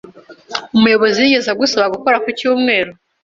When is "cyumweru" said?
2.37-2.91